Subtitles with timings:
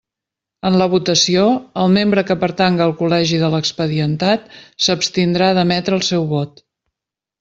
[0.67, 1.43] En la votació,
[1.81, 4.49] el membre que pertanga al col·legi de l'expedientat,
[4.87, 6.65] s'abstindrà d'emetre el seu vot.